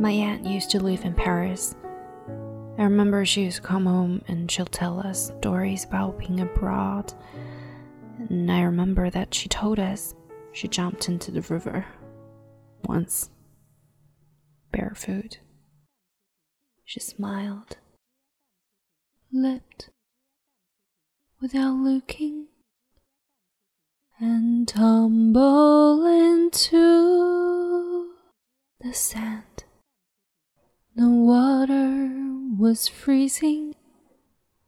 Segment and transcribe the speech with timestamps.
[0.00, 1.74] My aunt used to live in Paris.
[2.78, 7.12] I remember she used to come home and she'll tell us stories about being abroad.
[8.18, 10.14] And I remember that she told us
[10.52, 11.84] she jumped into the river
[12.84, 13.28] once,
[14.72, 15.40] barefoot.
[16.86, 17.76] She smiled,
[19.30, 19.90] leapt
[21.42, 22.46] without looking,
[24.18, 28.14] and tumbled into
[28.80, 29.64] the sand.
[30.96, 32.10] The water
[32.58, 33.76] was freezing.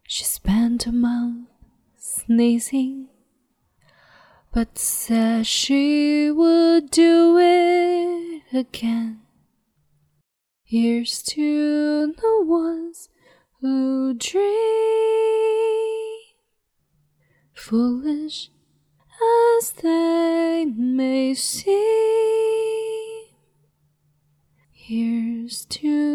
[0.06, 1.48] She spent a month
[1.96, 3.08] sneezing,
[4.52, 9.22] but said she would do it again.
[10.62, 13.08] Here's to the ones
[13.60, 14.42] who dream,
[17.52, 18.50] foolish
[19.58, 21.72] as they may seem.
[24.70, 26.11] Here's to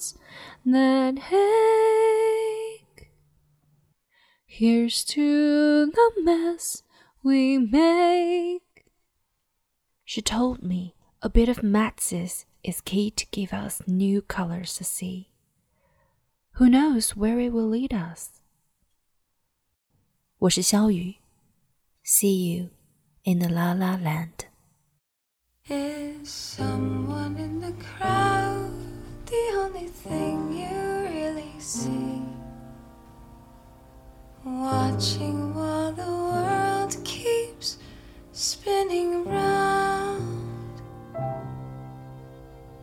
[0.00, 0.14] thoughts
[0.64, 3.10] that ache.
[4.46, 6.82] Here's to the mess
[7.22, 8.84] we make.
[10.04, 14.84] She told me a bit of matzes is key to give us new colors to
[14.84, 15.28] see.
[16.54, 18.30] Who knows where it will lead us?
[20.38, 21.16] 我是潇雨
[22.02, 22.70] ，See you
[23.24, 24.46] in the La La Land.
[25.68, 28.29] Is someone in the crowd?
[35.00, 37.78] Watching while the world keeps
[38.32, 40.82] spinning round.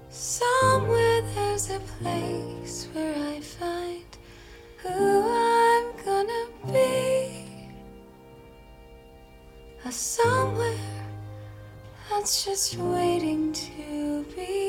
[0.09, 4.18] Somewhere there's a place where I find
[4.78, 7.70] who I'm gonna be.
[9.86, 11.06] A somewhere
[12.09, 14.67] that's just waiting to be